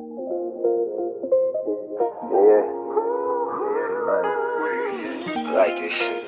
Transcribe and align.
Yeah. 0.00 0.06
Like 5.52 5.76
this 5.76 5.92
shit. 5.92 6.24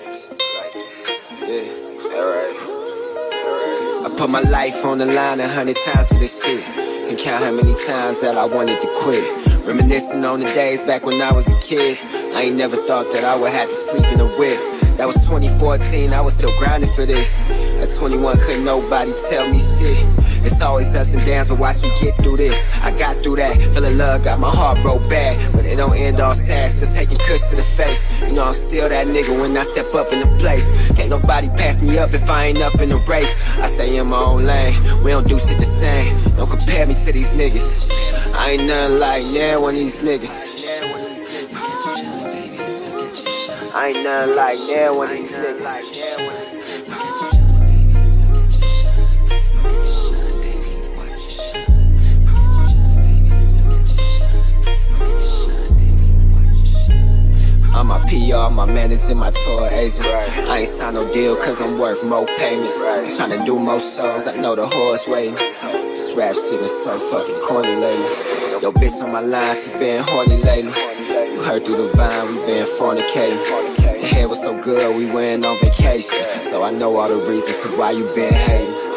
Yeah. 1.41 1.65
Alright. 2.13 2.57
Alright. 3.33 4.05
I 4.05 4.15
put 4.19 4.29
my 4.29 4.43
life 4.43 4.85
on 4.85 4.99
the 4.99 5.07
line 5.07 5.41
a 5.41 5.49
hundred 5.49 5.79
times 5.79 6.09
for 6.09 6.17
this 6.17 6.45
shit. 6.45 6.63
Can 6.67 7.17
count 7.17 7.45
how 7.45 7.53
many 7.53 7.75
times 7.87 8.21
that 8.21 8.37
I 8.37 8.45
wanted 8.55 8.79
to 8.79 8.87
quit. 9.01 9.67
Reminiscing 9.67 10.23
on 10.27 10.41
the 10.41 10.47
days 10.47 10.85
back 10.85 11.07
when 11.07 11.23
I 11.23 11.33
was 11.33 11.49
a 11.49 11.59
kid. 11.61 11.99
I 12.35 12.43
ain't 12.43 12.57
never 12.57 12.77
thought 12.77 13.11
that 13.15 13.25
I 13.25 13.37
would 13.37 13.53
have 13.53 13.71
to 13.71 13.75
sleep 13.75 14.05
in 14.05 14.21
a 14.21 14.29
whip. 14.37 14.61
That 14.99 15.07
was 15.07 15.17
2014, 15.27 16.13
I 16.13 16.21
was 16.21 16.35
still 16.35 16.53
grinding 16.59 16.91
for 16.91 17.07
this. 17.07 17.41
At 17.41 17.89
21, 17.99 18.37
couldn't 18.37 18.65
nobody 18.67 19.15
tell 19.31 19.49
me 19.49 19.59
shit. 19.59 20.07
It's 20.45 20.61
always 20.61 20.95
ups 20.95 21.15
and 21.15 21.25
downs, 21.25 21.49
but 21.49 21.59
watch 21.59 21.83
me 21.83 21.91
get 22.01 22.17
through 22.19 22.37
this. 22.37 22.67
I 22.83 22.97
got 22.99 23.23
through 23.23 23.37
that, 23.37 23.55
feeling 23.75 23.97
love, 23.97 24.25
got 24.25 24.41
my 24.41 24.51
heart 24.51 24.83
broke 24.83 25.09
bad. 25.09 25.37
But 25.53 25.65
it 25.65 25.77
don't 25.77 25.97
end 25.97 26.21
all 26.21 26.35
sad, 26.35 26.71
still 26.71 26.89
taking 26.93 27.17
cuts 27.19 27.51
to 27.51 27.57
the 27.57 27.63
face. 27.63 28.07
You 28.23 28.33
know 28.33 28.45
I'm 28.45 28.55
still 28.55 28.89
that 28.89 29.07
nigga 29.07 29.41
when 29.41 29.57
I 29.57 29.63
step 29.63 29.95
up 29.95 30.13
in 30.13 30.21
the 30.21 30.27
place. 30.39 30.69
Can't 30.97 31.11
nobody 31.11 31.49
pass 31.51 31.81
me 31.81 31.99
up 31.99 32.13
if 32.13 32.29
I 32.29 32.47
ain't 32.47 32.61
up 32.61 32.81
in 32.81 32.89
the 32.89 32.99
race. 33.09 33.35
I 33.61 33.67
stay 33.67 33.97
in 33.97 34.09
my 34.09 34.19
own 34.19 34.43
lane, 34.43 34.75
we 35.03 35.11
don't 35.11 35.27
do 35.27 35.39
shit 35.39 35.59
the 35.59 35.65
same. 35.65 36.13
Don't 36.37 36.51
compare 36.51 36.87
me 36.87 36.95
to 36.95 37.13
these 37.13 37.33
niggas. 37.33 37.77
I 38.35 38.53
ain't 38.53 38.67
nothing 38.67 38.99
like 38.99 39.25
now 39.27 39.61
one 39.61 39.75
of 39.75 39.81
these 39.81 40.01
niggas. 40.01 40.59
I 43.75 43.89
ain't 43.89 44.05
nothing 44.05 44.37
like 44.37 44.59
now 44.69 44.95
one 44.97 45.11
of 45.11 45.17
these 45.17 45.33
niggas. 45.33 46.32
I'm 57.75 57.87
my 57.89 57.99
PR, 58.07 58.53
my 58.53 58.67
manager, 58.67 59.15
my 59.15 59.31
tour 59.31 59.69
agent. 59.69 60.07
I 60.07 60.59
ain't 60.59 60.69
signed 60.69 60.95
no 60.95 61.11
deal 61.13 61.37
cause 61.37 61.61
I'm 61.61 61.79
worth 61.79 62.05
more 62.05 62.27
payments. 62.37 62.79
I'm 62.81 63.07
tryna 63.07 63.45
do 63.47 63.59
more 63.59 63.81
shows, 63.81 64.29
I 64.29 64.37
know 64.41 64.55
the 64.55 64.67
horse 64.67 65.09
waiting. 65.09 65.35
This 65.35 66.13
rap 66.15 66.35
shit 66.35 66.61
is 66.61 66.85
so 66.85 66.99
fucking 66.99 67.41
corny 67.47 67.75
lately. 67.75 68.05
Yo, 68.61 68.73
bitch 68.73 69.03
on 69.03 69.13
my 69.13 69.21
line, 69.21 69.55
she 69.55 69.71
been 69.73 70.05
horny 70.07 70.37
lately. 70.37 70.73
You 71.33 71.43
heard 71.43 71.65
through 71.65 71.77
the 71.77 71.91
vine, 71.97 72.29
we 72.29 72.35
been 72.47 72.67
fornicating. 72.67 73.43
The 74.01 74.07
hair 74.07 74.29
was 74.29 74.43
so 74.43 74.61
good, 74.63 74.95
we 74.97 75.07
went 75.07 75.45
on 75.47 75.59
vacation. 75.61 76.29
So 76.45 76.63
I 76.63 76.71
know 76.71 76.97
all 76.99 77.09
the 77.09 77.27
reasons 77.27 77.63
to 77.63 77.69
why 77.79 77.93
you 77.93 78.05
been 78.15 78.35
hating. 78.35 78.92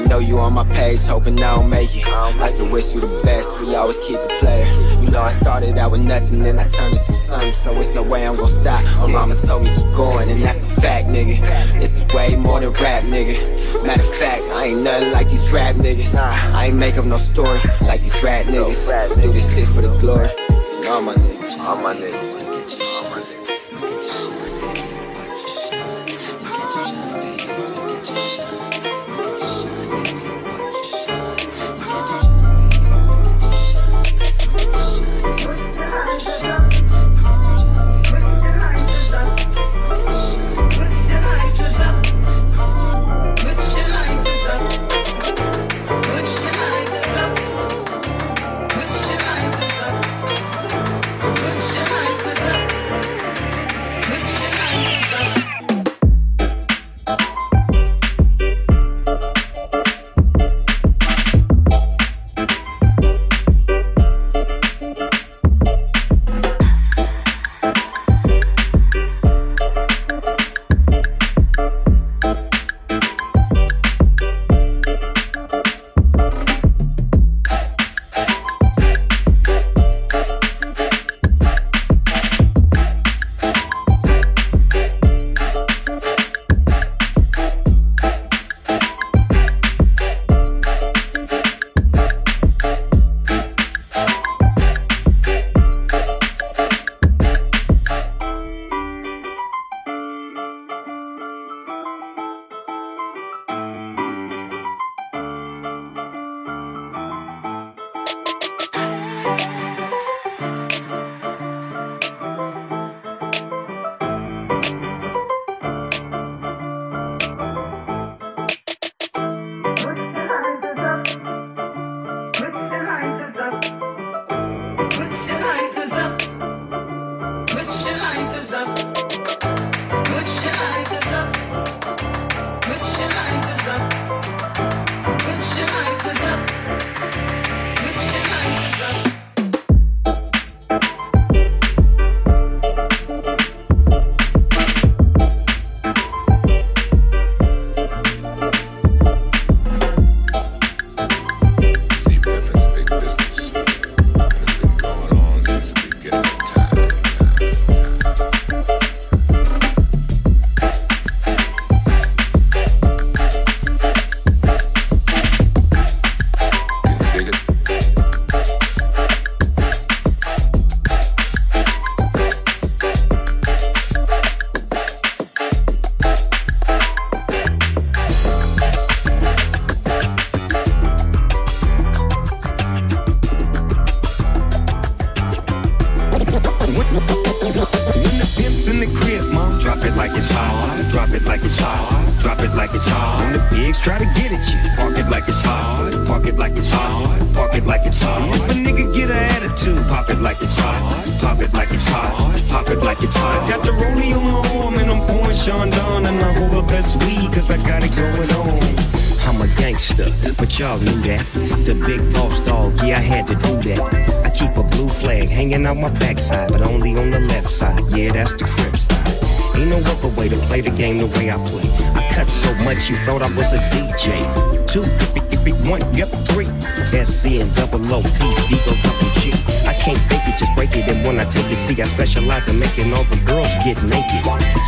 I 0.00 0.04
know 0.04 0.18
you 0.18 0.38
on 0.38 0.54
my 0.54 0.64
page, 0.64 1.04
hoping 1.06 1.36
I 1.42 1.54
don't 1.54 1.68
make 1.68 1.94
it. 1.94 2.06
I 2.06 2.46
still 2.46 2.70
wish 2.70 2.94
you 2.94 3.02
the 3.02 3.20
best, 3.22 3.60
we 3.60 3.74
always 3.74 4.00
keep 4.00 4.18
it 4.18 4.40
player. 4.40 4.64
You 5.02 5.10
know 5.10 5.20
I 5.20 5.28
started 5.28 5.76
out 5.76 5.92
with 5.92 6.00
nothing, 6.00 6.40
then 6.40 6.58
I 6.58 6.64
turned 6.64 6.92
into 6.92 7.12
something, 7.12 7.52
so 7.52 7.72
it's 7.72 7.92
no 7.94 8.02
way 8.02 8.26
I'm 8.26 8.36
gonna 8.36 8.48
stop. 8.48 8.82
My 8.98 9.12
mama 9.12 9.36
told 9.36 9.62
me 9.62 9.68
keep 9.68 9.92
going, 9.92 10.30
and 10.30 10.42
that's 10.42 10.62
a 10.64 10.80
fact, 10.80 11.08
nigga. 11.08 11.44
This 11.78 11.98
is 11.98 12.14
way 12.14 12.34
more 12.34 12.60
than 12.60 12.72
rap, 12.72 13.04
nigga. 13.04 13.84
Matter 13.84 14.00
of 14.00 14.14
fact, 14.14 14.48
I 14.50 14.66
ain't 14.66 14.82
nothing 14.82 15.12
like 15.12 15.28
these 15.28 15.50
rap 15.52 15.76
niggas. 15.76 16.16
I 16.16 16.66
ain't 16.66 16.76
make 16.76 16.96
up 16.96 17.04
no 17.04 17.18
story 17.18 17.58
like 17.82 18.00
these 18.00 18.22
rap 18.22 18.46
niggas. 18.46 19.20
Do 19.20 19.30
this 19.30 19.54
shit 19.54 19.68
for 19.68 19.82
the 19.82 19.94
glory. 19.98 20.28
All 20.88 21.02
my 21.02 21.14
niggas. 21.14 21.58
All 21.60 21.76
my 21.76 21.94
niggas. 21.94 22.29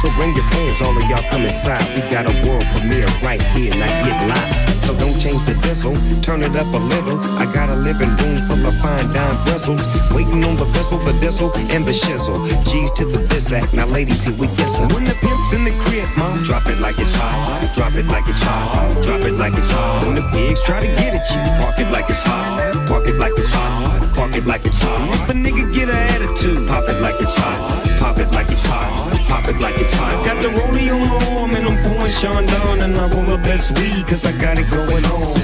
So 0.03 0.11
bring 0.19 0.35
your 0.35 0.43
friends, 0.51 0.83
all 0.83 0.91
of 0.91 1.07
y'all 1.07 1.23
come 1.31 1.47
inside. 1.47 1.79
We 1.95 2.03
got 2.11 2.27
a 2.27 2.35
world 2.43 2.67
premiere 2.75 3.07
right 3.23 3.41
here, 3.55 3.71
not 3.79 3.87
get 4.03 4.19
lost. 4.27 4.83
So 4.83 4.99
don't 4.99 5.15
change 5.15 5.47
the 5.47 5.55
diesel, 5.63 5.95
turn 6.27 6.43
it 6.43 6.59
up 6.59 6.67
a 6.75 6.83
little. 6.91 7.23
I 7.39 7.47
got 7.55 7.71
a 7.71 7.77
living 7.77 8.11
room 8.19 8.43
full 8.51 8.67
of 8.67 8.75
fine 8.83 9.07
dime 9.15 9.39
bristles. 9.47 9.87
Waiting 10.11 10.43
on 10.43 10.57
the 10.59 10.67
vessel, 10.75 10.99
the 11.07 11.15
diesel, 11.23 11.55
and 11.71 11.87
the 11.87 11.95
shizzle. 11.95 12.35
G's 12.67 12.91
to 12.99 13.05
the 13.07 13.23
biz 13.31 13.53
act. 13.53 13.75
Now, 13.75 13.87
ladies, 13.87 14.25
here 14.25 14.35
we 14.35 14.49
kiss 14.59 14.77
her. 14.79 14.91
When 14.91 15.05
the 15.05 15.15
pimp's 15.23 15.53
in 15.55 15.63
the 15.63 15.75
crib, 15.87 16.09
mom, 16.19 16.43
drop 16.43 16.67
it 16.67 16.81
like 16.81 16.99
it's 16.99 17.15
hot. 17.15 17.71
Drop 17.73 17.95
it 17.95 18.07
like 18.07 18.27
it's 18.27 18.43
hot. 18.43 18.99
Drop 19.05 19.21
it 19.21 19.39
like 19.39 19.55
it's 19.55 19.71
hot. 19.71 20.03
When 20.03 20.17
the 20.17 20.27
pigs 20.35 20.61
try 20.67 20.81
to 20.81 20.91
get 20.99 21.15
at 21.15 21.31
you, 21.31 21.39
park 21.63 21.79
it 21.79 21.93
like 21.95 22.11
it's 22.11 22.25
hot. 22.27 22.59
Park 22.91 23.07
it 23.07 23.23
like 23.23 23.39
it's 23.39 23.53
hot. 23.53 24.03
Park 24.17 24.35
it 24.35 24.47
like 24.47 24.67
it's 24.67 24.83
hot. 24.83 25.15
If 25.15 25.31
a 25.31 25.33
nigga 25.33 25.73
get 25.73 25.89
an 25.89 25.95
attitude, 25.95 26.67
pop 26.67 26.89
it 26.91 26.99
like 26.99 27.15
it's 27.23 27.37
hot. 27.39 27.92
Pop 28.03 28.19
it 28.19 28.33
like 28.33 28.51
it's 28.51 28.67
hot. 28.67 28.91
Pop 29.29 29.47
it 29.47 29.61
like 29.61 29.79
it's 29.79 29.95
hot. 29.95 30.27
Got 30.27 30.43
the 30.43 30.49
rollie 30.49 30.91
on 30.91 31.07
my 31.07 31.39
arm 31.39 31.55
and 31.55 31.69
I'm 31.69 31.79
pouring 31.87 32.11
Sean 32.11 32.45
down 32.47 32.81
and 32.81 32.99
I 32.99 33.07
roll 33.15 33.31
up 33.31 33.43
that 33.47 33.63
weed 33.79 34.05
cause 34.09 34.27
I 34.27 34.33
got 34.43 34.59
it 34.59 34.69
going 34.71 35.07
on. 35.07 35.39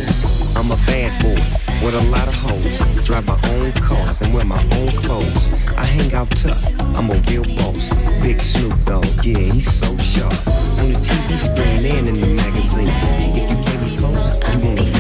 I'm 0.59 0.73
a 0.75 0.79
bad 0.91 1.15
boy 1.23 1.39
with 1.87 1.95
a 1.95 2.03
lot 2.11 2.27
of 2.27 2.35
hoes. 2.35 2.83
Drive 3.07 3.27
my 3.27 3.39
own 3.55 3.71
cars 3.79 4.23
and 4.23 4.35
wear 4.35 4.45
my 4.45 4.61
own 4.75 4.91
clothes. 4.99 5.55
I 5.79 5.85
hang 5.85 6.13
out 6.15 6.31
tough. 6.31 6.67
I'm 6.99 7.09
a 7.11 7.19
real 7.31 7.47
boss. 7.63 7.95
Big 8.27 8.41
Snoop 8.41 8.75
Dogg, 8.85 9.07
yeah, 9.23 9.39
he's 9.55 9.71
so 9.71 9.87
sharp. 9.99 10.35
On 10.83 10.91
the 10.91 10.99
TV 10.99 11.39
screen 11.39 11.87
and 11.87 12.09
in 12.11 12.15
the 12.19 12.27
magazines. 12.43 12.91
If 13.07 13.39
you 13.39 13.59
came 13.71 13.81
me 13.87 13.97
close, 13.97 14.35
you 14.35 14.67
wanna 14.67 14.98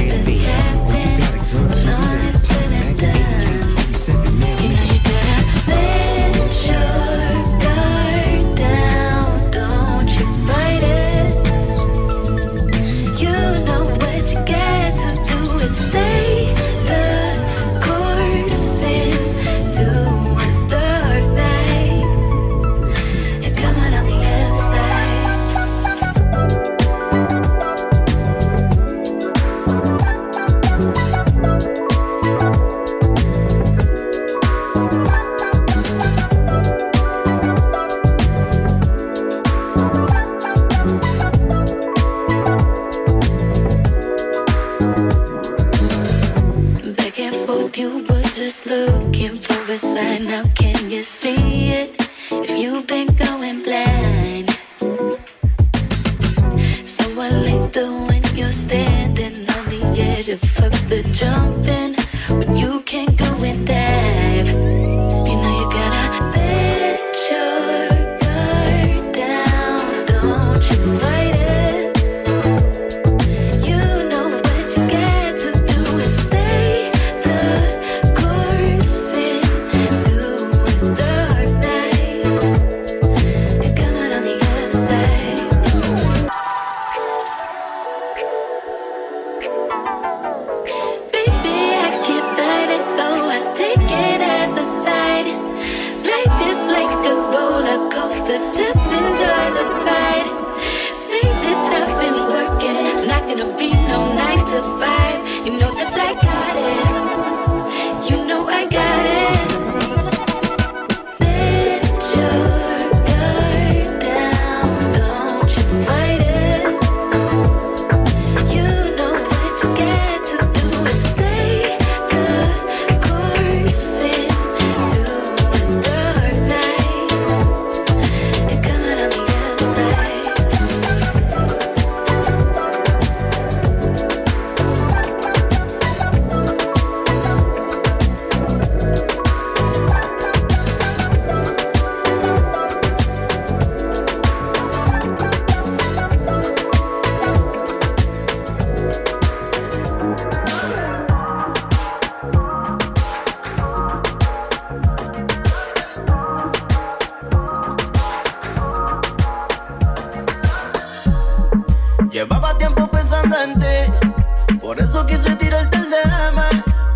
quise 165.29 165.37
tirarte 165.37 165.77
el 165.77 165.91
DM. 165.91 166.41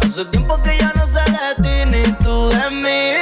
Hace 0.01 0.25
tiempo 0.27 0.57
que 0.63 0.79
ya 0.79 0.93
no 0.95 1.07
sé 1.07 1.21
de 1.21 1.63
ti 1.63 1.91
ni 1.91 2.03
tú 2.25 2.49
de 2.49 2.71
mí. 2.71 3.22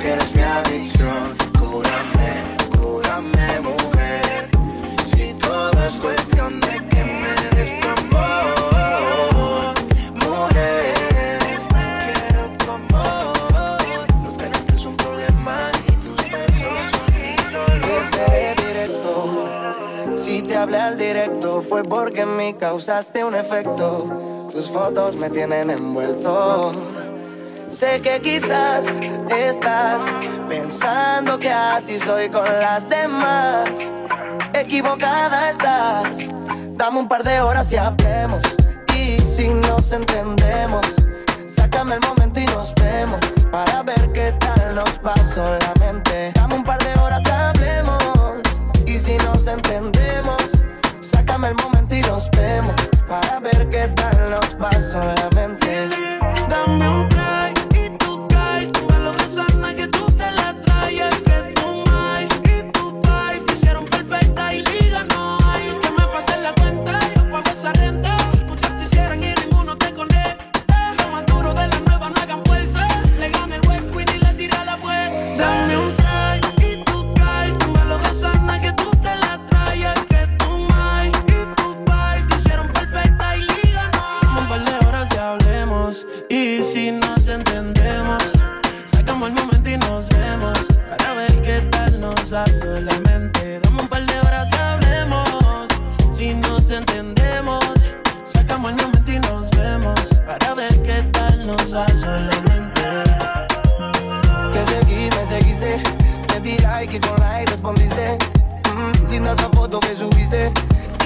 Que 0.00 0.12
eres 0.12 0.34
mi 0.34 0.40
adicción. 0.40 1.36
Cúrame, 1.58 2.32
cúrame, 2.74 3.60
mujer. 3.60 4.48
Si 5.04 5.34
todo 5.34 5.72
es 5.86 6.00
cuestión 6.00 6.58
de 6.60 6.88
que 6.88 7.04
me 7.04 7.56
des 7.56 7.78
tu 7.80 7.88
amor. 7.88 9.74
Mujer, 10.14 11.38
quiero 11.68 12.44
tu 12.56 12.70
amor. 12.70 14.06
No 14.22 14.32
tenerte 14.38 14.86
un 14.88 14.96
problema 14.96 15.70
y 15.86 15.92
tus 15.92 16.30
besos. 16.30 16.90
Que 17.82 18.16
seré 18.16 18.54
directo. 18.66 20.16
Si 20.16 20.40
te 20.42 20.56
hablé 20.56 20.78
al 20.78 20.96
directo 20.96 21.60
fue 21.60 21.82
porque 21.82 22.22
en 22.22 22.56
causaste 22.56 23.22
un 23.22 23.34
efecto. 23.34 24.48
Tus 24.50 24.70
fotos 24.70 25.16
me 25.16 25.28
tienen 25.28 25.68
envuelto. 25.70 26.72
Sé 27.70 28.00
que 28.02 28.20
quizás 28.20 28.84
estás 29.30 30.02
pensando 30.48 31.38
que 31.38 31.48
así 31.48 32.00
soy 32.00 32.28
con 32.28 32.44
las 32.44 32.88
demás. 32.88 33.92
Equivocada 34.52 35.50
estás. 35.50 36.28
Dame 36.72 36.98
un 36.98 37.08
par 37.08 37.22
de 37.22 37.40
horas 37.40 37.70
y 37.70 37.76
hablemos. 37.76 38.44
Y 38.96 39.20
si 39.20 39.48
nos 39.48 39.92
entendemos, 39.92 40.84
sácame 41.46 41.94
el 41.94 42.00
momento 42.00 42.40
y 42.40 42.44
nos 42.46 42.74
vemos. 42.74 43.20
Para 43.52 43.84
ver 43.84 44.10
qué 44.12 44.34
tal 44.40 44.74
nos 44.74 45.00
va 45.06 45.14
solamente. 45.32 46.32
Dame 46.34 46.54
un 46.56 46.64
par 46.64 46.82
de 46.82 47.00
horas, 47.00 47.24
hablemos. 47.30 48.02
Y 48.84 48.98
si 48.98 49.16
nos 49.18 49.46
entendemos, 49.46 50.42
sácame 51.00 51.50
el 51.50 51.54
momento 51.54 51.94
y 51.94 52.00
nos 52.00 52.28
vemos. 52.32 52.74
Para 53.08 53.38
ver 53.38 53.70
qué 53.70 53.86
tal 53.94 54.30
nos 54.30 54.56
va 54.60 54.72
solamente. 54.90 55.88
Dame 56.48 56.88
un 56.88 57.19
va 101.72 101.86
solamente. 101.88 102.82
Te 104.52 104.66
seguí, 104.66 105.08
me 105.16 105.26
seguiste. 105.26 105.82
Te 106.26 106.40
di 106.40 106.58
like 106.58 106.96
y 106.96 107.00
con 107.00 107.18
like 107.20 107.50
respondiste. 107.50 108.18
Mm, 108.74 109.10
linda 109.10 109.32
esa 109.32 109.48
foto 109.50 109.78
que 109.80 109.94
subiste. 109.94 110.52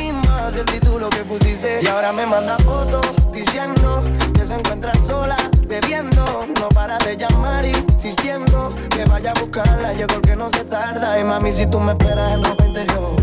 Y 0.01 0.13
más 0.13 0.57
el 0.57 0.65
título 0.67 1.09
que 1.11 1.21
pusiste. 1.25 1.81
Y 1.83 1.87
ahora 1.87 2.13
me 2.13 2.27
manda 2.27 2.57
fotos 2.59 3.07
diciendo 3.33 4.03
que 4.35 4.47
se 4.47 4.55
encuentra 4.55 4.95
sola, 5.07 5.37
bebiendo. 5.67 6.25
No 6.61 6.69
para 6.71 6.99
de 6.99 7.17
llamar, 7.17 7.65
insistiendo 7.67 8.75
que 8.91 9.05
vaya 9.05 9.33
a 9.33 9.41
buscarla. 9.41 9.93
Llegó 9.93 10.15
el 10.15 10.23
que 10.23 10.37
no 10.37 10.51
se 10.51 10.65
tarda. 10.65 11.19
Y 11.19 11.25
mami, 11.25 11.53
si 11.53 11.67
tú 11.67 11.79
me 11.81 11.93
esperas 11.93 12.35
en 12.35 12.45
ropa 12.45 12.65
interior, 12.65 13.17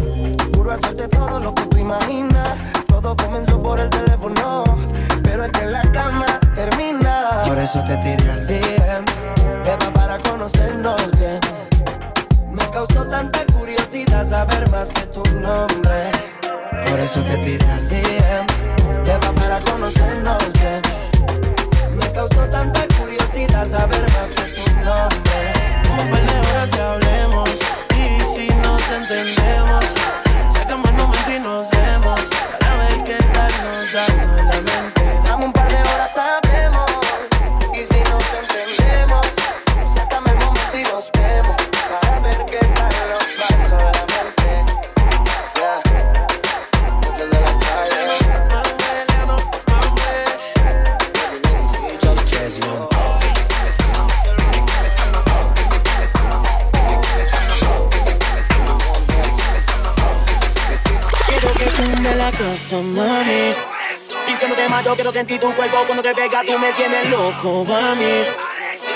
juro 0.54 0.72
hacerte 0.72 1.08
todo 1.08 1.40
lo 1.40 1.54
que 1.54 1.64
tú 1.64 1.78
imaginas. 1.78 2.50
Todo 2.88 3.16
comenzó 3.16 3.62
por 3.62 3.80
el 3.80 3.90
teléfono, 3.90 4.64
pero 5.24 5.46
es 5.46 5.52
que 5.52 5.66
la 5.66 5.82
cama 5.92 6.26
termina. 6.54 7.42
Por 7.46 7.58
eso 7.58 7.84
te 7.84 7.98
tiré 7.98 8.32
al 8.32 8.48
DM, 8.48 9.06
Eva, 9.66 9.94
para 9.94 10.20
conocernos 10.20 11.02
bien. 11.18 11.40
Me 12.52 12.70
causó 12.72 13.06
tanta 13.06 13.46
curiosidad 13.54 14.30
saber 14.30 14.70
más 14.70 14.90
que 14.90 15.06
tu 15.08 15.24
nombre. 15.40 16.12
Por 16.90 17.00
eso 17.00 17.22
te 17.24 17.38
tiré 17.38 17.72
al 17.72 17.88
DM, 17.90 18.01
Yo 64.92 64.96
quiero 64.96 65.14
sentir 65.14 65.40
tu 65.40 65.56
cuerpo 65.56 65.78
cuando 65.86 66.04
te 66.04 66.14
pega, 66.14 66.42
tú 66.46 66.60
me 66.60 66.70
tienes 66.74 67.10
loco, 67.10 67.64
mami. 67.64 68.26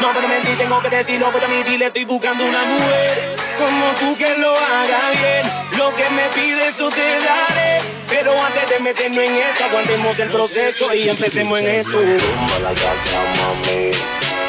No 0.01 0.11
puedo 0.11 0.27
mentir, 0.27 0.57
tengo 0.57 0.81
que 0.81 0.89
decirlo, 0.89 1.31
pues 1.31 1.41
a 1.41 1.47
mi 1.47 1.63
dile 1.63 1.85
estoy 1.85 2.03
buscando 2.03 2.43
una 2.43 2.65
mujer 2.65 3.31
como 3.57 3.91
tú 3.97 4.17
que 4.17 4.37
lo 4.37 4.51
haga 4.57 5.11
bien. 5.11 5.77
Lo 5.77 5.95
que 5.95 6.09
me 6.09 6.23
pide 6.35 6.67
eso 6.67 6.89
te 6.89 6.99
daré. 6.99 7.79
Pero 8.09 8.33
antes 8.43 8.71
de 8.71 8.79
meternos 8.81 9.23
en 9.23 9.35
esto, 9.37 9.63
aguantemos 9.63 10.19
el 10.19 10.31
proceso 10.31 10.93
y 10.93 11.07
empecemos 11.07 11.59
en 11.61 11.67
esto. 11.67 11.91
Tumba 11.91 12.59
la 12.61 12.73
casa, 12.73 13.17
mami. 13.37 13.91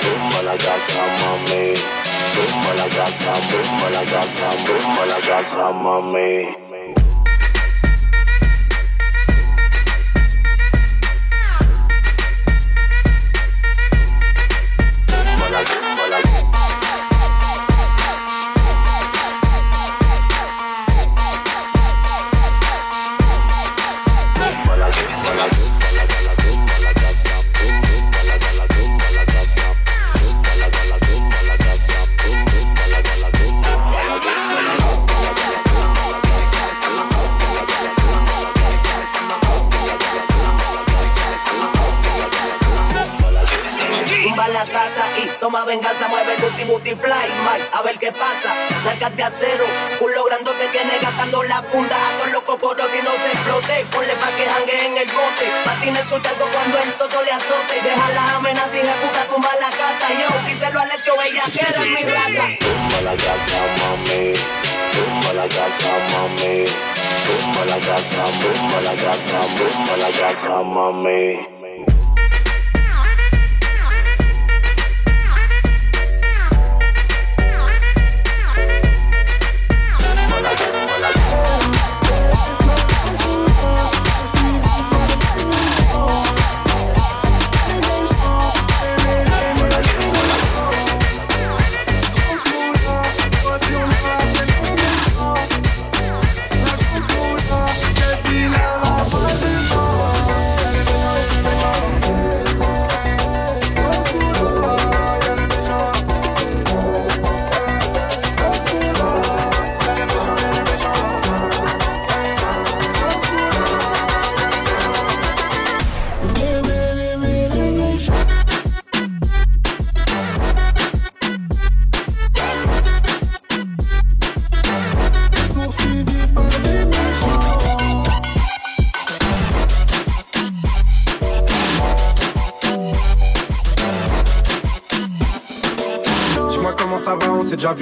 Tumba 0.02 0.42
la 0.42 0.58
casa, 0.58 1.00
mami. 1.20 1.74
Tumba 2.34 2.74
la 2.74 2.88
casa, 2.88 3.32
tumba 3.52 3.90
la 3.90 4.04
casa, 4.10 4.48
tumba 4.66 5.06
la 5.06 5.20
casa, 5.20 5.70
mami. 5.70 6.65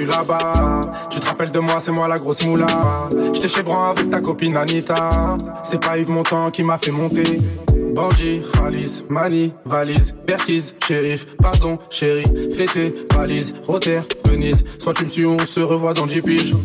Là-bas. 0.05 0.81
Tu 1.09 1.19
te 1.19 1.25
rappelles 1.25 1.51
de 1.51 1.59
moi, 1.59 1.75
c'est 1.79 1.91
moi 1.91 2.07
la 2.07 2.19
grosse 2.19 2.45
moula. 2.45 2.67
J'étais 3.33 3.47
chez 3.47 3.63
Bran 3.63 3.89
avec 3.89 4.09
ta 4.09 4.21
copine 4.21 4.55
Anita. 4.57 5.37
C'est 5.63 5.81
pas 5.83 5.97
Yves 5.97 6.09
Montand 6.09 6.51
qui 6.51 6.63
m'a 6.63 6.77
fait 6.77 6.91
monter. 6.91 7.39
Bandit, 7.93 8.41
Khalis, 8.53 9.03
Mali, 9.09 9.53
valise, 9.65 10.13
Berkiz, 10.27 10.75
shérif, 10.85 11.27
pardon, 11.37 11.79
chéri, 11.89 12.23
fêté, 12.53 12.93
valise, 13.15 13.55
Rotter, 13.65 14.01
Venise. 14.25 14.63
Soit 14.79 14.93
tu 14.93 15.05
me 15.05 15.09
suis, 15.09 15.25
on 15.25 15.39
se 15.39 15.61
revoit 15.61 15.93
dans 15.93 16.05
10 16.05 16.21
piges. 16.21 16.55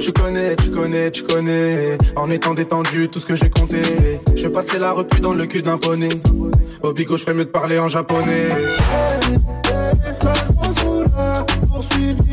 Tu 0.00 0.12
connais, 0.12 0.56
tu 0.56 0.70
connais, 0.70 1.10
tu 1.10 1.24
connais. 1.24 1.98
En 2.16 2.30
étant 2.30 2.54
détendu, 2.54 3.08
tout 3.08 3.18
ce 3.18 3.26
que 3.26 3.36
j'ai 3.36 3.50
compté. 3.50 3.82
Je 4.34 4.48
passer 4.48 4.78
la 4.78 4.92
repu 4.92 5.20
dans 5.20 5.34
le 5.34 5.44
cul 5.44 5.60
d'un 5.60 5.76
poney. 5.76 6.08
Au 6.82 6.92
bigo, 6.92 7.16
je 7.16 7.24
fais 7.24 7.34
mieux 7.34 7.44
de 7.44 7.50
parler 7.50 7.78
en 7.78 7.88
japonais. 7.88 8.48
poursuivi 11.78 12.27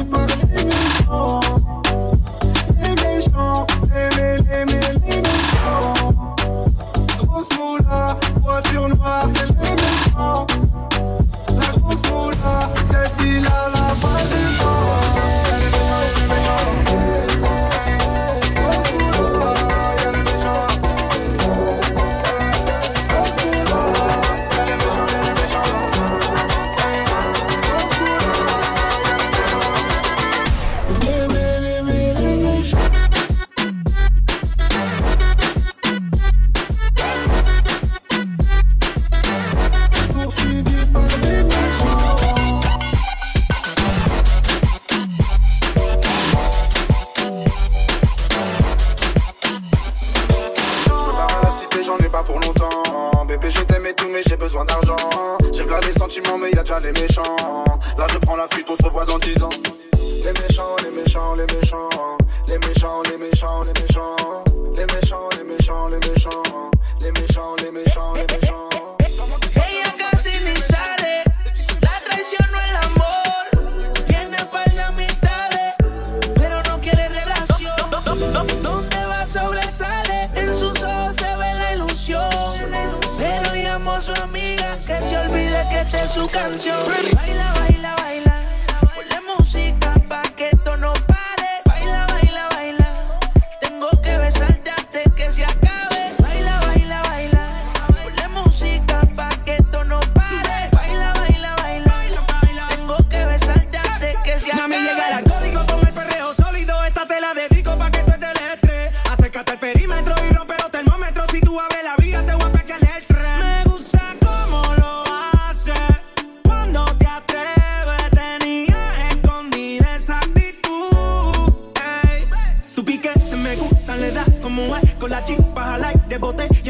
por 125.06 125.12
la 125.12 125.24
chispa, 125.24 125.64
jalar 125.64 126.08
de 126.08 126.18
bote. 126.18 126.48
Y 126.50 126.64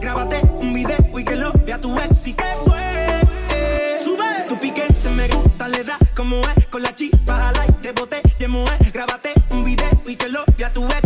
grábate 0.00 0.40
un 0.58 0.74
video 0.74 0.98
y 1.16 1.22
que 1.22 1.36
lo 1.36 1.52
vea 1.64 1.80
tu 1.80 1.96
ex. 2.00 2.26
¿Y 2.26 2.32
que 2.32 2.44
fue? 2.64 2.80
Eh, 3.50 4.00
sube. 4.02 4.24
Tu 4.48 4.58
piquete 4.58 5.08
me 5.10 5.28
gusta, 5.28 5.68
le 5.68 5.84
da 5.84 5.96
como 6.16 6.40
es. 6.40 6.66
Con 6.66 6.82
la 6.82 6.92
chispa, 6.92 7.34
jalar 7.36 7.80
de 7.82 7.92
bote. 7.92 8.22
Y 8.40 8.44
en 8.44 8.92
grábate 8.92 9.34
un 9.50 9.62
video 9.64 10.02
y 10.04 10.16
que 10.16 10.28
lo 10.28 10.44
vea 10.58 10.72
tu 10.72 10.84
ex. 10.84 11.05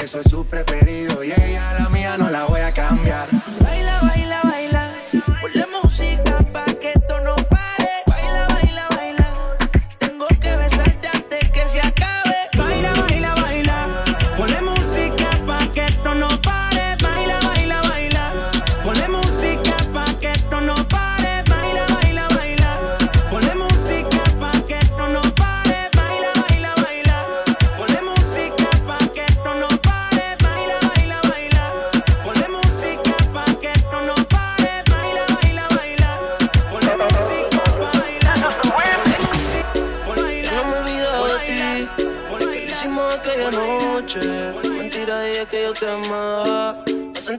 que 0.00 0.06
soy 0.06 0.24
su 0.24 0.46
preferido 0.46 1.22
Y 1.22 1.30
ella 1.30 1.74
la 1.74 2.16
no 2.16 2.30
la 2.30 2.44
voy 2.44 2.60
a 2.60 2.72
cambiar. 2.72 3.28
Baila, 3.60 4.00
baila. 4.00 4.29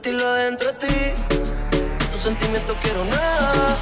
sentirlo 0.02 0.32
dentro 0.34 0.72
de 0.72 0.86
ti. 0.86 0.96
Tus 2.10 2.22
sentimientos 2.22 2.76
quiero 2.82 3.04
nada. 3.04 3.76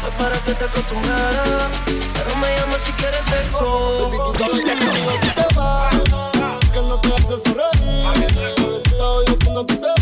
Fue 0.00 0.10
para 0.18 0.36
que 0.40 0.52
te 0.52 0.64
acostumbrara. 0.64 1.68
Pero 1.86 2.36
me 2.38 2.56
llama 2.56 2.76
si 2.78 2.92
quieres 2.92 3.24
sexo. 3.24 4.10
Baby, 4.10 4.16
tú 4.16 4.38
sabes 4.38 4.64
que 4.64 4.72
conmigo 4.84 5.12
tú 5.20 5.28
te 5.36 5.54
vas. 5.54 5.94
Que 6.72 6.82
no 6.82 7.00
te 7.00 7.08
haces 7.14 7.42
sonreír. 7.44 7.70
Por 9.44 9.99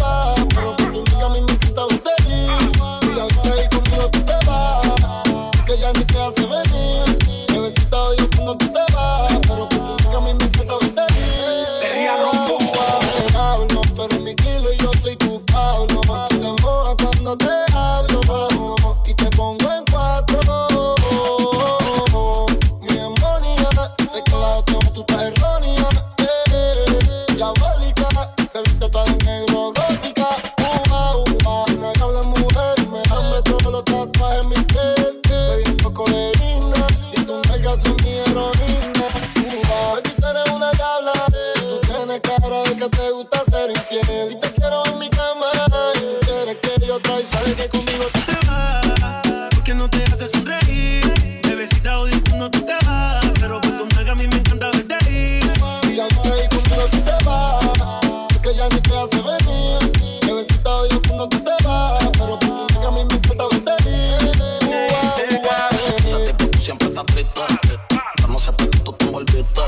envolviste. 69.09 69.63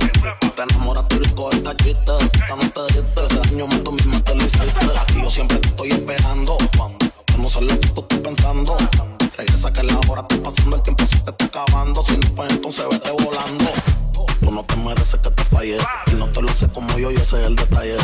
Te 0.55 0.63
enamoraste 0.63 1.17
y 1.17 1.19
le 1.21 1.35
cogiste 1.35 1.77
chiste. 1.77 2.13
Tú 2.49 2.57
no 2.57 2.71
te 2.71 2.93
diste 2.93 3.27
ese 3.27 3.49
año, 3.49 3.67
más 3.67 3.83
tú 3.83 3.93
misma 3.93 4.21
te 4.25 4.35
lo 4.35 4.45
hiciste. 4.45 4.87
Aquí 5.01 5.23
yo 5.23 5.31
siempre 5.31 5.59
te 5.59 5.69
estoy 5.69 5.91
esperando. 5.91 6.59
No 7.39 7.49
sé 7.49 7.61
lo 7.63 7.81
que 7.81 7.89
tú 7.89 8.01
estás 8.03 8.19
pensando. 8.19 8.77
Regresa 9.37 9.73
que 9.73 9.83
la 9.83 9.99
hora 10.09 10.23
está 10.23 10.43
pasando, 10.43 10.77
el 10.77 10.83
tiempo 10.83 11.05
se 11.07 11.19
te 11.21 11.31
está 11.31 11.45
acabando. 11.47 12.03
Si 12.05 12.17
no, 12.17 12.35
pues 12.35 12.51
entonces 12.51 12.87
vete 12.91 13.11
volando. 13.11 13.65
Tú 14.41 14.51
no 14.51 14.63
te 14.65 14.77
mereces 14.77 15.21
que 15.21 15.31
te 15.31 15.45
falle. 15.45 15.79
Y 16.13 16.15
no 16.15 16.27
te 16.29 16.43
lo 16.43 16.49
sé 16.49 16.69
como 16.69 16.99
yo, 16.99 17.11
y 17.11 17.15
ese 17.15 17.41
es 17.41 17.47
el 17.47 17.57
detalle. 17.57 17.97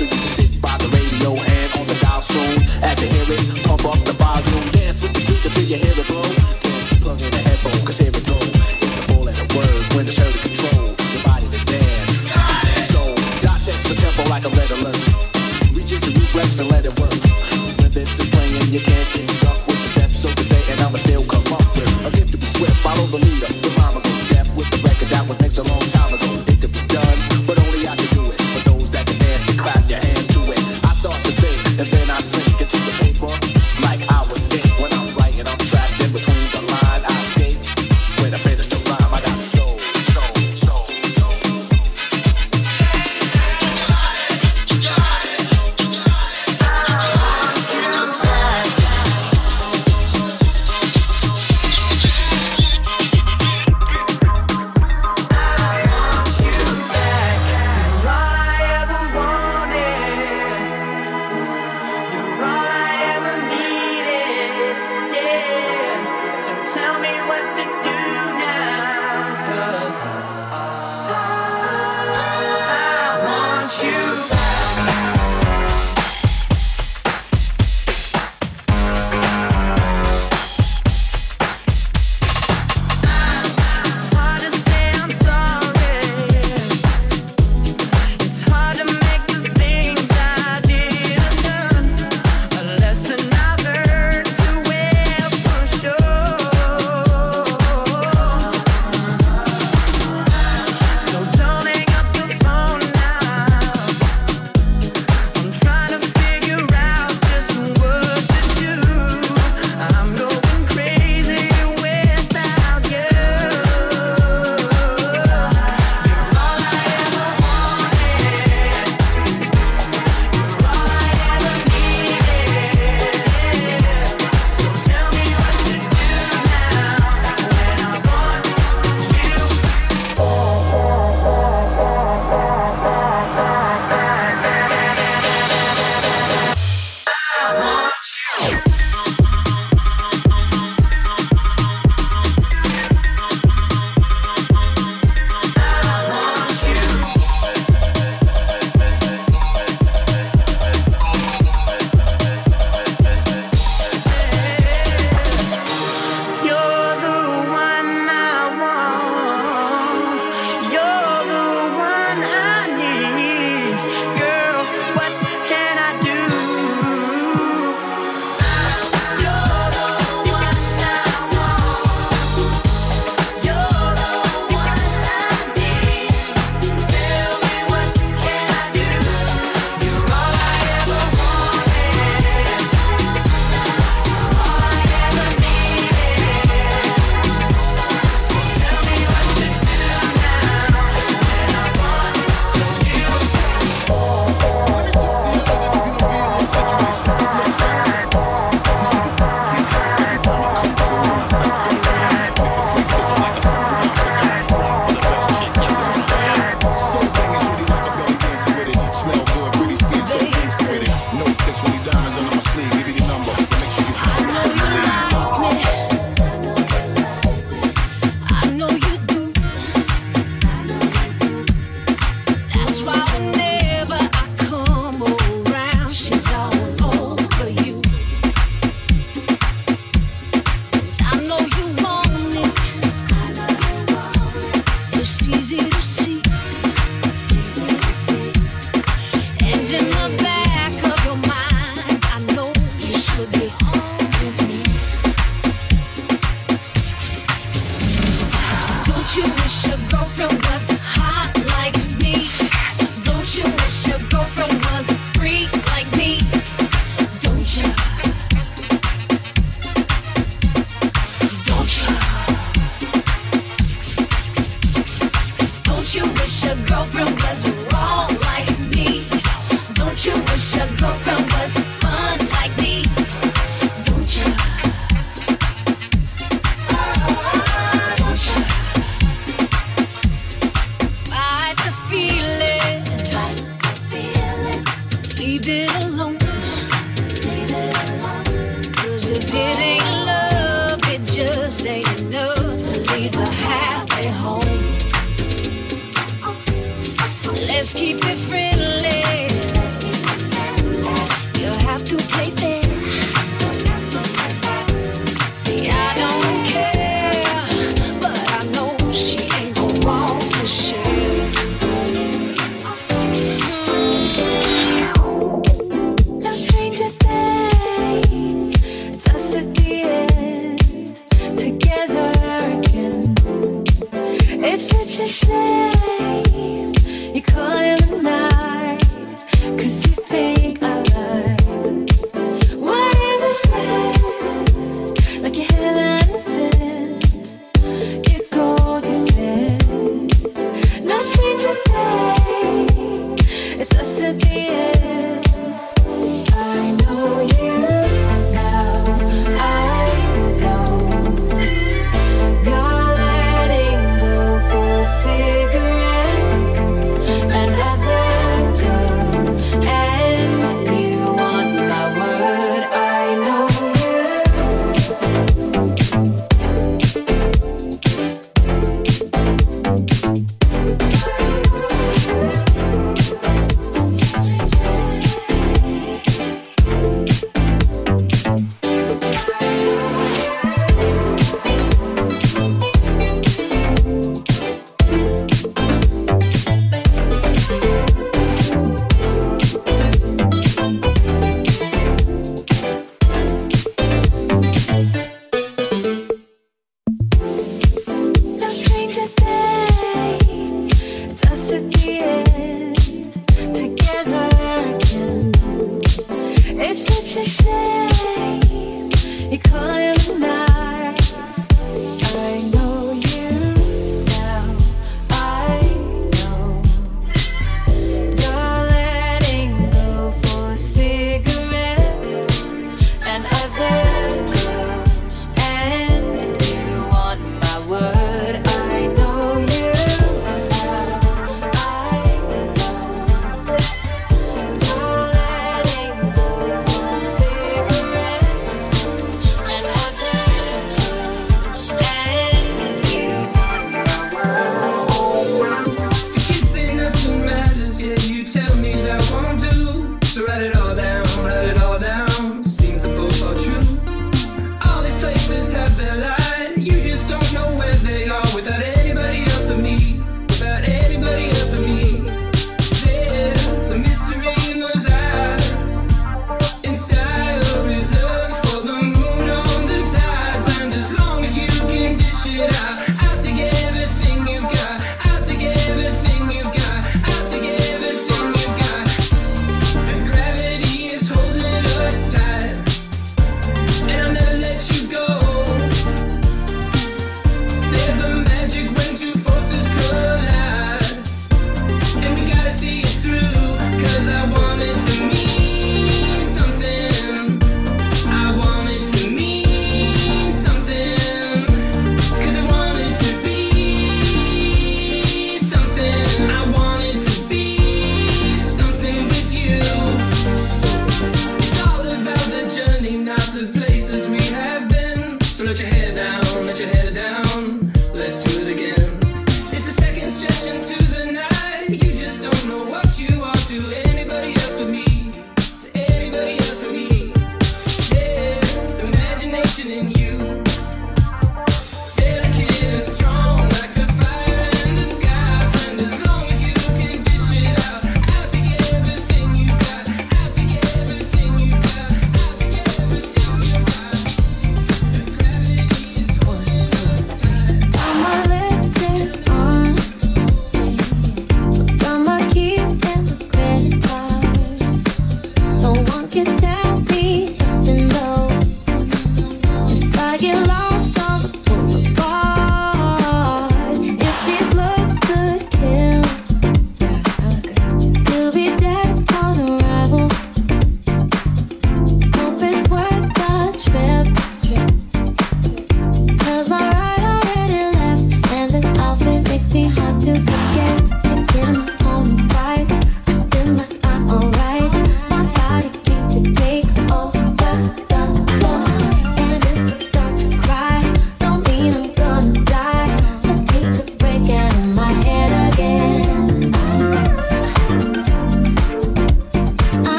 So 0.00 0.06
you 0.06 0.29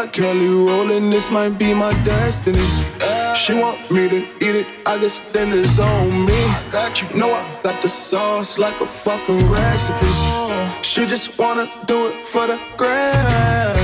like 0.00 0.12
Kelly 0.14 0.48
rolling. 0.48 1.10
This 1.10 1.30
might 1.30 1.58
be 1.58 1.74
my 1.74 1.92
destiny. 2.04 2.68
She 3.34 3.52
want 3.54 3.78
me 3.90 4.08
to 4.08 4.20
eat 4.44 4.56
it, 4.62 4.66
I 4.86 4.98
guess 4.98 5.20
then 5.32 5.52
it's 5.52 5.78
on 5.78 6.26
me. 6.26 6.32
I 6.32 6.68
Got 6.72 7.02
you, 7.02 7.08
know 7.18 7.30
I 7.32 7.42
got 7.62 7.82
the 7.82 7.88
sauce 7.88 8.58
like 8.58 8.80
a 8.80 8.86
fucking 8.86 9.42
recipe. 9.50 10.12
She 10.82 11.06
just 11.06 11.38
wanna 11.38 11.66
do 11.86 12.06
it 12.08 12.24
for 12.24 12.46
the 12.46 12.58
grand. 12.76 13.78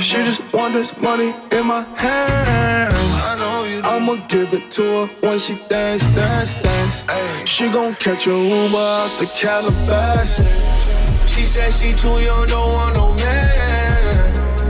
She 0.00 0.18
just 0.28 0.42
want 0.52 0.74
this 0.74 0.96
money 0.98 1.34
in 1.56 1.66
my 1.66 1.82
hand. 2.02 2.94
I'ma 3.84 4.14
give 4.28 4.54
it 4.54 4.70
to 4.76 4.82
her 4.82 5.06
when 5.22 5.38
she 5.38 5.54
dance, 5.68 6.06
dance, 6.18 6.54
dance. 6.54 7.04
She 7.48 7.68
gon' 7.68 7.94
catch 7.96 8.26
a 8.26 8.30
Uber 8.30 8.76
out 8.76 9.10
the 9.18 9.26
Calabasas. 9.40 10.38
She 11.32 11.44
said 11.46 11.72
she 11.72 11.92
too 11.94 12.20
young, 12.20 12.46
don't 12.46 12.74
want 12.74 12.96
no 12.96 13.14
man. 13.14 13.71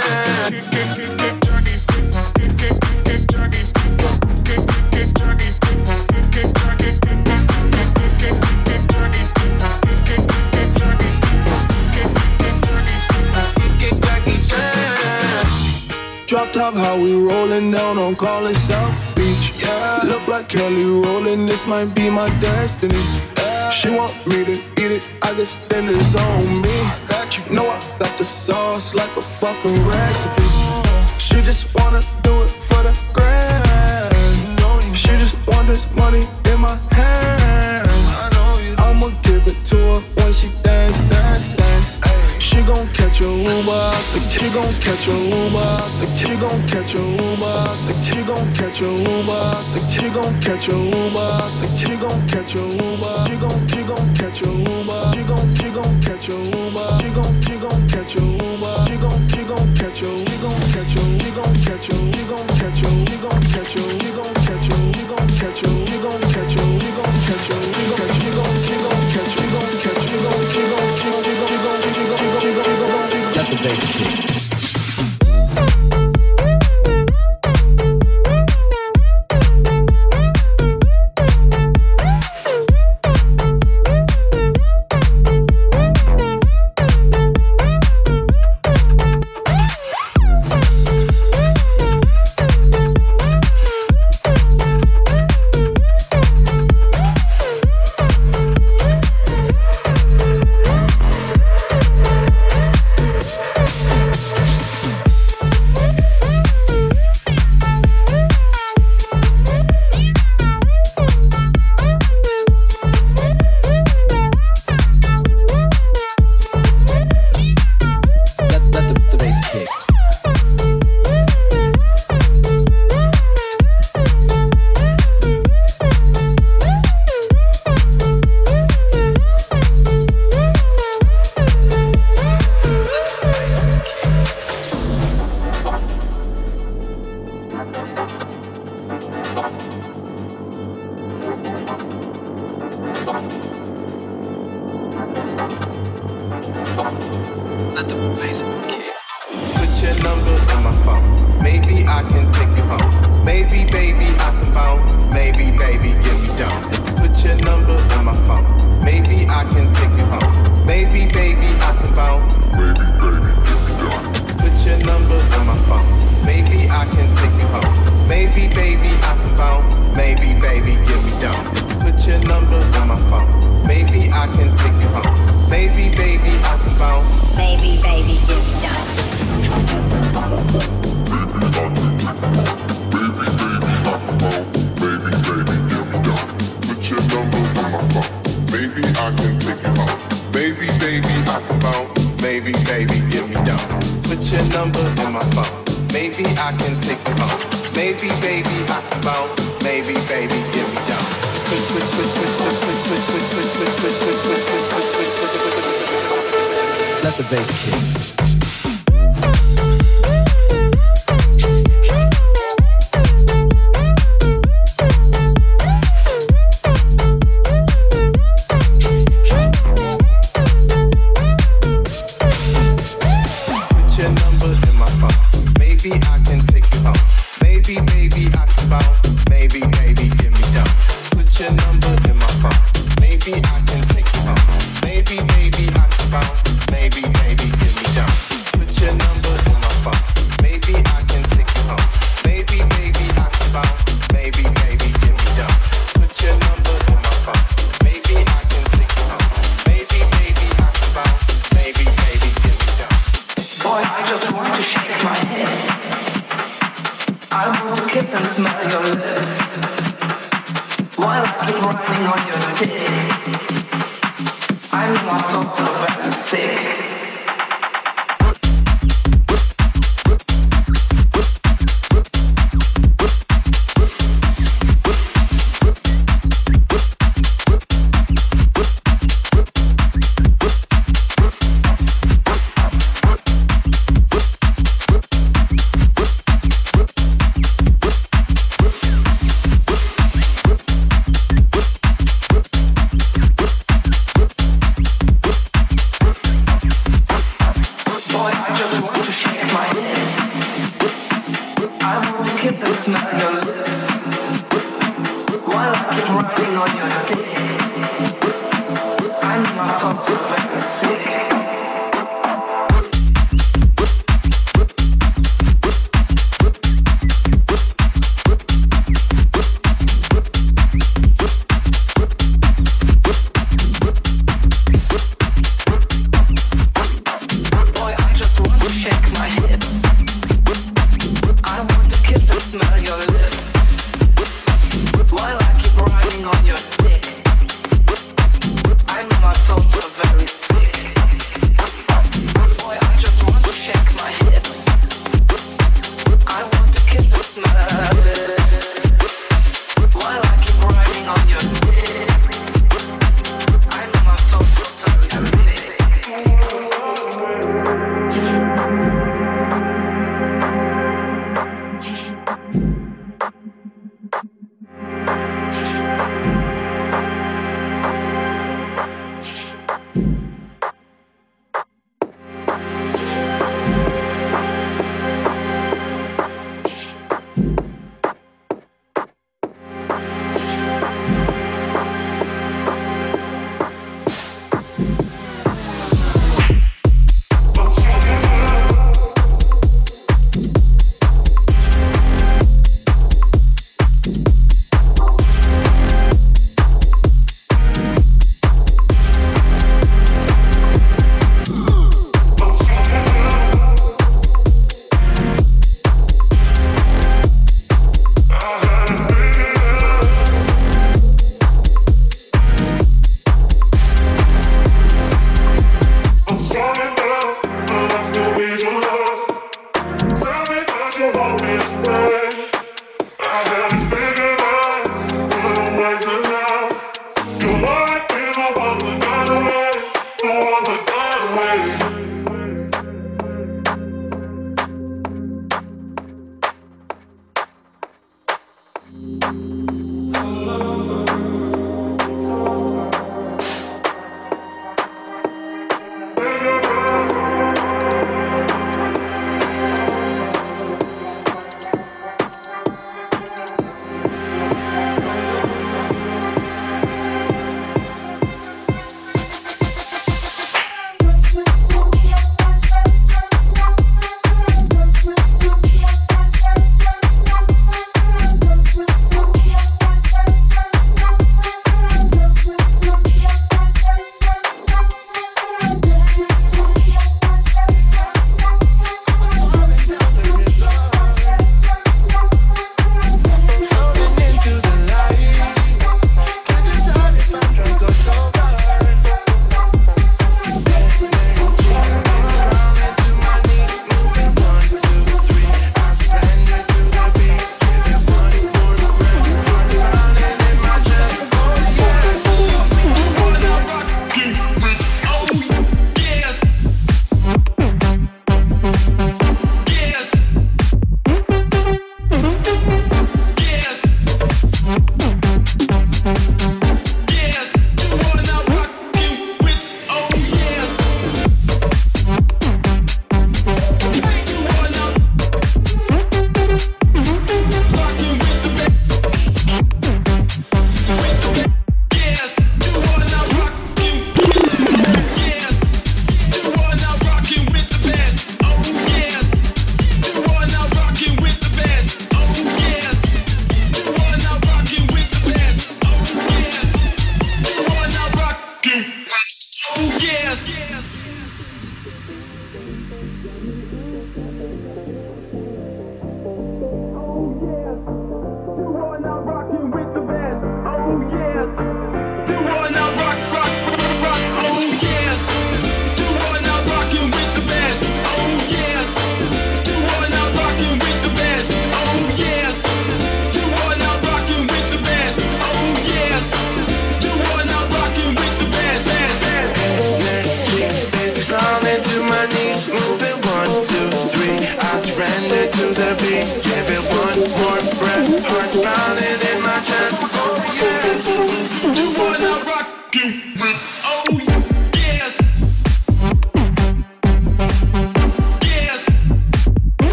how 16.75 16.97
we 16.97 17.15
rolling 17.15 17.71
down 17.71 17.97
on 17.97 18.15
call 18.15 18.45
itself 18.45 19.08
look 20.09 20.27
like 20.27 20.49
Kelly 20.49 20.85
rolling. 20.85 21.45
This 21.45 21.65
might 21.67 21.93
be 21.95 22.09
my 22.09 22.27
destiny. 22.41 23.03
She 23.71 23.89
want 23.89 24.13
me 24.27 24.43
to 24.43 24.55
eat 24.81 24.91
it, 24.97 25.17
I 25.21 25.33
guess 25.35 25.67
then 25.67 25.87
it's 25.87 26.15
on 26.15 26.61
me. 26.61 26.77
You, 27.29 27.55
know 27.55 27.69
I 27.69 27.79
got 27.99 28.17
the 28.17 28.25
sauce 28.25 28.95
like 28.95 29.15
a 29.15 29.21
fucking 29.21 29.77
recipe. 29.85 30.49
She 31.19 31.41
just 31.41 31.63
wanna 31.75 32.01
do 32.23 32.41
it 32.43 32.49
for 32.49 32.81
the 32.87 32.93
grand. 33.13 34.95
She 34.95 35.09
just 35.23 35.47
want 35.47 35.67
this 35.67 35.85
money 35.95 36.23
in 36.51 36.59
my 36.59 36.75
hand. 36.91 37.87
I'ma 38.79 39.09
give 39.21 39.45
it 39.45 39.59
to 39.69 39.77
her 39.77 39.99
when 40.17 40.33
she 40.33 40.49
dance, 40.63 40.99
dance, 41.01 41.55
dance. 41.55 41.99
She 42.41 42.61
gon' 42.63 42.87
catch 43.19 43.27
a 43.27 43.31
Uber 43.31 43.91
She 44.31 44.49
gon' 44.49 44.73
catch 44.79 45.07
a 45.07 45.11
Uber 45.11 45.79
She 46.15 46.35
gon' 46.37 46.67
catch 46.67 46.95
a 46.95 46.99
Uber 46.99 47.75
She 48.03 48.23
gon' 48.23 48.53
catch 48.55 48.81
a 48.81 48.87
Uber 48.87 49.63
She 49.91 50.09
gon' 50.09 50.41
catch 50.41 50.67
a 50.69 50.75
Uber 50.75 51.51
She 51.75 51.95
gon' 51.97 52.27
catch 52.27 52.55
a 52.55 52.59
Uber 52.59 53.25
She 53.27 53.35
gon' 53.35 53.67
she 53.67 53.83
gon' 53.83 54.15
catch 54.15 54.41
a 54.41 54.49
Uber 54.49 55.11
She 55.13 55.23
gon' 55.23 55.55
she 55.55 55.69
gon' 55.69 56.01
catch 56.01 56.29
a 56.29 56.33
Uber 56.33 56.91
She 56.99 57.09
gon' 57.11 57.43
she 57.43 57.57
gon' 57.59 57.89
catch 57.89 58.15
a 58.15 58.23
Uber 58.23 58.87
She 58.87 58.95
gon' 58.97 59.29
she 59.29 59.43
gon' 59.43 59.75
catch 59.75 60.01
a 60.01 60.15
She 60.25 60.37
gon' 60.39 60.63
catch 60.71 60.95
a 60.95 61.09
She 61.19 61.31
gon' 61.35 61.55
catch 61.59 61.89
a 61.89 61.99
She 62.15 62.25
gon' 62.29 62.47
catch 62.55 62.79
a 62.79 62.95
She 63.03 63.17
gon' 63.19 63.43
catch 63.51 63.75
a 63.75 63.83
She 63.99 64.11
gon' 64.15 64.35
catch 64.47 64.69
a 64.69 64.77
She 64.95 65.03
gon' 65.05 65.27
catch 65.37 65.63
a 65.63 65.88
basically. 73.69 74.28